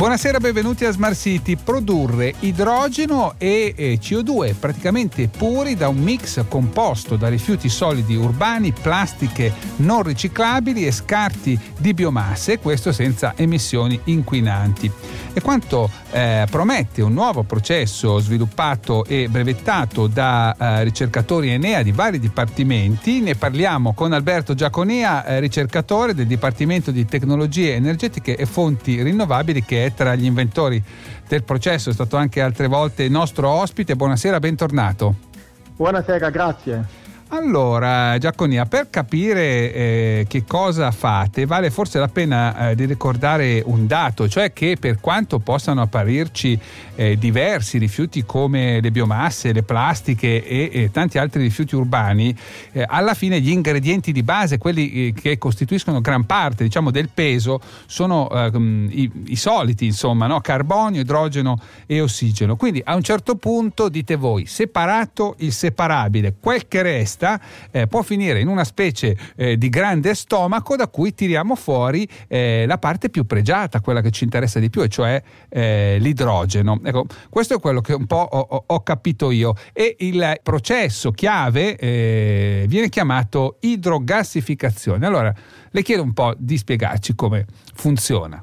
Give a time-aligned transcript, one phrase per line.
[0.00, 1.56] Buonasera, benvenuti a Smart City.
[1.62, 9.52] Produrre idrogeno e CO2 praticamente puri da un mix composto da rifiuti solidi urbani, plastiche
[9.76, 14.90] non riciclabili e scarti di biomasse, questo senza emissioni inquinanti.
[15.32, 21.92] E quanto eh, promette un nuovo processo sviluppato e brevettato da eh, ricercatori Enea di
[21.92, 28.46] vari dipartimenti, ne parliamo con Alberto Giaconea, eh, ricercatore del Dipartimento di Tecnologie Energetiche e
[28.46, 30.82] Fonti Rinnovabili che è tra gli inventori
[31.28, 33.96] del processo, è stato anche altre volte nostro ospite.
[33.96, 35.14] Buonasera, bentornato.
[35.76, 36.99] Buonasera, grazie.
[37.32, 43.62] Allora, Giaconia, per capire eh, che cosa fate, vale forse la pena eh, di ricordare
[43.64, 46.58] un dato, cioè che per quanto possano apparirci
[46.96, 52.36] eh, diversi rifiuti come le biomasse, le plastiche e, e tanti altri rifiuti urbani,
[52.72, 57.10] eh, alla fine gli ingredienti di base, quelli eh, che costituiscono gran parte diciamo, del
[57.14, 60.40] peso, sono ehm, i, i, soliti, insomma, no?
[60.40, 62.56] carbonio, idrogeno e ossigeno.
[62.56, 67.40] Quindi a un certo punto dite voi, separato il separabile, quel che resta, testa
[67.70, 72.64] eh, può finire in una specie eh, di grande stomaco da cui tiriamo fuori eh,
[72.66, 76.80] la parte più pregiata, quella che ci interessa di più, e cioè eh, l'idrogeno.
[76.82, 79.54] Ecco, questo è quello che un po' ho, ho capito io.
[79.72, 85.04] E il processo chiave eh, viene chiamato idrogassificazione.
[85.04, 85.32] Allora,
[85.70, 88.42] le chiedo un po' di spiegarci come funziona.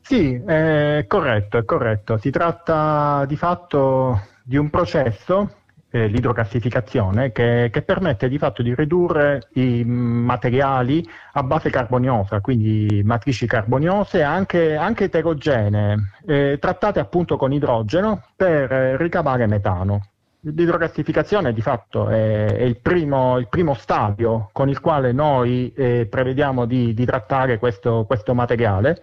[0.00, 2.18] Sì, è corretto, è corretto.
[2.18, 5.63] Si tratta di fatto di un processo
[5.94, 13.02] eh, l'idrogassificazione che, che, permette di fatto di ridurre i materiali a base carboniosa, quindi
[13.04, 20.08] matrici carboniose anche, anche eterogenee, eh, trattate appunto con idrogeno per ricavare metano.
[20.40, 26.06] L'idrogassificazione di fatto è, è il, primo, il, primo, stadio con il quale noi eh,
[26.10, 29.00] prevediamo di, di trattare questo, questo materiale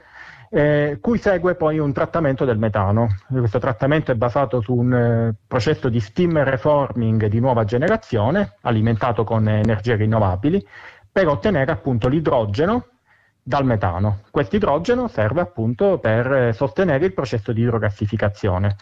[0.53, 3.07] eh, cui segue poi un trattamento del metano.
[3.29, 9.23] Questo trattamento è basato su un eh, processo di steam reforming di nuova generazione, alimentato
[9.23, 10.65] con energie rinnovabili,
[11.09, 12.87] per ottenere appunto l'idrogeno
[13.41, 14.19] dal metano.
[14.29, 18.75] Questo idrogeno serve appunto per eh, sostenere il processo di idrogassificazione.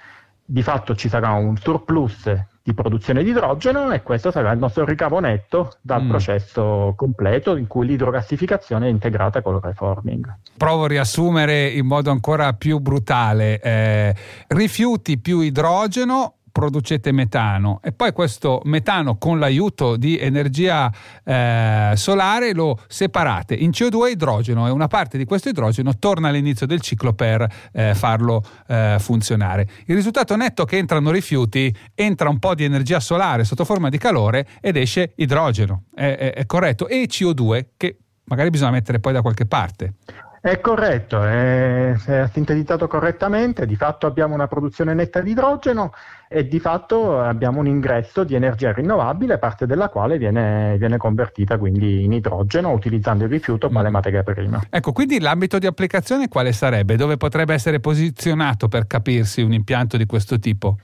[0.44, 2.34] Di fatto ci sarà un surplus
[2.70, 6.10] di produzione di idrogeno e questo sarà il nostro ricavo netto dal mm.
[6.10, 10.38] processo completo in cui l'idrogassificazione è integrata con il reforming.
[10.56, 13.60] Provo a riassumere in modo ancora più brutale.
[13.60, 14.16] Eh,
[14.48, 20.92] rifiuti più idrogeno producete metano e poi questo metano con l'aiuto di energia
[21.24, 26.28] eh, solare lo separate in CO2 e idrogeno e una parte di questo idrogeno torna
[26.28, 29.70] all'inizio del ciclo per eh, farlo eh, funzionare.
[29.86, 33.88] Il risultato netto è che entrano rifiuti, entra un po' di energia solare sotto forma
[33.88, 39.00] di calore ed esce idrogeno, è, è, è corretto, e CO2 che magari bisogna mettere
[39.00, 39.94] poi da qualche parte.
[40.42, 45.92] È corretto, è, è, sintetizzato correttamente, di fatto abbiamo una produzione netta di idrogeno
[46.30, 51.58] e di fatto abbiamo un ingresso di energia rinnovabile, parte della quale viene, viene convertita
[51.58, 53.92] quindi in idrogeno utilizzando il rifiuto quale mm.
[53.92, 54.62] materia prima.
[54.70, 56.96] Ecco, quindi l'ambito di applicazione quale sarebbe?
[56.96, 60.78] Dove potrebbe essere posizionato per capirsi un impianto di questo tipo?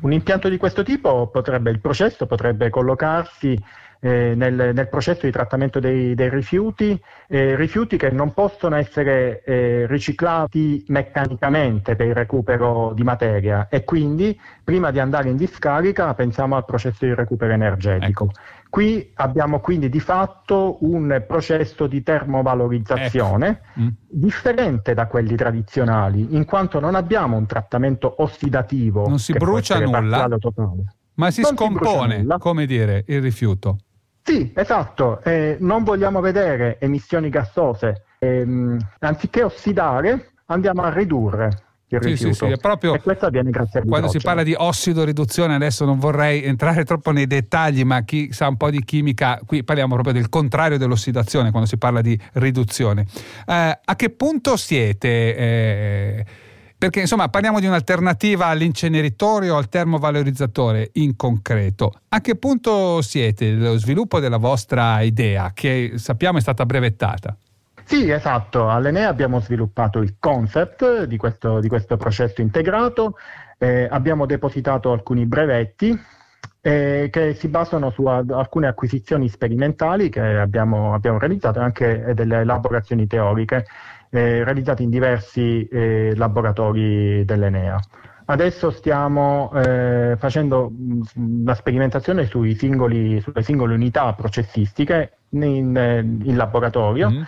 [0.00, 3.56] Un impianto di questo tipo potrebbe, il processo potrebbe collocarsi
[4.00, 9.42] eh, nel, nel, processo di trattamento dei, dei rifiuti, eh, rifiuti che non possono essere
[9.44, 16.12] eh, riciclati meccanicamente per il recupero di materia e quindi prima di andare in discarica
[16.14, 18.24] pensiamo al processo di recupero energetico.
[18.24, 18.40] Ecco.
[18.68, 23.80] Qui abbiamo quindi di fatto un processo di termovalorizzazione ecco.
[23.80, 23.88] mm.
[24.08, 29.08] differente da quelli tradizionali, in quanto non abbiamo un trattamento ossidativo.
[29.08, 30.28] Non si brucia nulla,
[31.14, 33.78] ma si non scompone, si come dire, il rifiuto.
[34.26, 38.44] Sì, esatto, eh, non vogliamo vedere emissioni gassose, eh,
[38.98, 41.62] anziché ossidare andiamo a ridurre.
[41.88, 45.04] Il sì, sì, sì, è proprio e questo avviene grazie quando si parla di ossido
[45.04, 49.38] riduzione adesso non vorrei entrare troppo nei dettagli ma chi sa un po' di chimica
[49.46, 53.06] qui parliamo proprio del contrario dell'ossidazione quando si parla di riduzione.
[53.46, 56.26] Eh, a che punto siete eh,
[56.78, 61.92] perché insomma parliamo di un'alternativa all'inceneritore o al termovalorizzatore in concreto.
[62.08, 67.36] A che punto siete nello sviluppo della vostra idea che sappiamo è stata brevettata?
[67.84, 68.68] Sì, esatto.
[68.68, 73.14] All'Enea abbiamo sviluppato il concept di questo, di questo processo integrato,
[73.58, 75.96] eh, abbiamo depositato alcuni brevetti
[76.60, 82.12] eh, che si basano su ad, alcune acquisizioni sperimentali che abbiamo, abbiamo realizzato e anche
[82.12, 83.66] delle elaborazioni teoriche
[84.10, 87.78] eh, realizzate in diversi eh, laboratori dell'Enea.
[88.28, 97.10] Adesso stiamo eh, facendo mh, la sperimentazione singoli, sulle singole unità processistiche in, in laboratorio.
[97.10, 97.22] Mm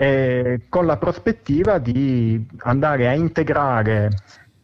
[0.00, 4.10] eh, con la prospettiva di andare a integrare eh,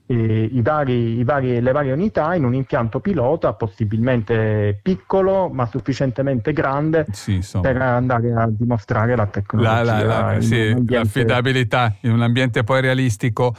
[0.09, 6.53] i vari, i vari, le varie unità in un impianto pilota possibilmente piccolo ma sufficientemente
[6.53, 9.83] grande sì, per andare a dimostrare la tecnologia.
[9.83, 10.95] La, la, la, sì, ambiente...
[10.95, 13.55] L'affidabilità in un ambiente poi realistico.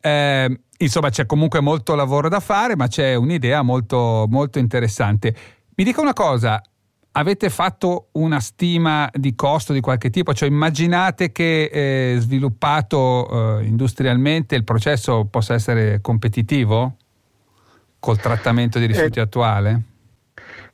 [0.00, 5.34] Eh, insomma c'è comunque molto lavoro da fare ma c'è un'idea molto, molto interessante.
[5.74, 6.62] Mi dica una cosa,
[7.12, 10.32] avete fatto una stima di costo di qualche tipo?
[10.32, 16.96] Cioè immaginate che eh, sviluppato eh, industrialmente il processo possa essere competitivo
[17.98, 19.82] col trattamento di rifiuti eh, attuale?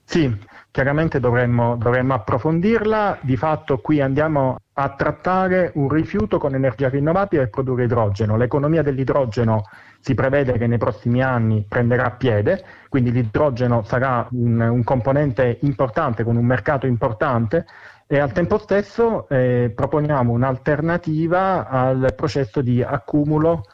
[0.04, 0.34] Sì,
[0.70, 3.18] chiaramente dovremmo, dovremmo approfondirla.
[3.20, 8.36] Di fatto qui andiamo a trattare un rifiuto con energia rinnovabile e produrre idrogeno.
[8.36, 9.64] L'economia dell'idrogeno
[10.00, 16.24] si prevede che nei prossimi anni prenderà piede, quindi l'idrogeno sarà un, un componente importante
[16.24, 17.64] con un mercato importante
[18.06, 23.64] e al tempo stesso eh, proponiamo un'alternativa al processo di accumulo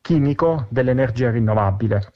[0.00, 2.12] chimico dell'energia rinnovabile.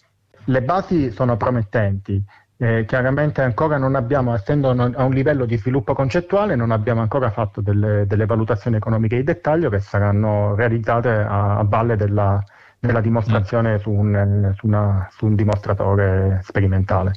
[0.47, 2.25] Le basi sono promettenti,
[2.63, 7.31] eh, chiaramente ancora non abbiamo, essendo a un livello di sviluppo concettuale, non abbiamo ancora
[7.31, 12.43] fatto delle, delle valutazioni economiche di dettaglio che saranno realizzate a, a valle della,
[12.79, 13.79] della dimostrazione mm.
[13.79, 17.15] su, un, su, una, su un dimostratore sperimentale.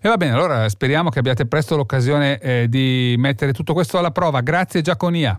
[0.00, 4.12] E va bene, allora speriamo che abbiate presto l'occasione eh, di mettere tutto questo alla
[4.12, 4.40] prova.
[4.40, 5.36] Grazie Giaconia.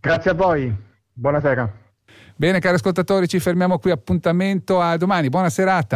[0.00, 0.74] Grazie a voi,
[1.12, 1.82] buonasera.
[2.36, 5.92] Bene cari ascoltatori, ci fermiamo qui, appuntamento a domani, buona serata.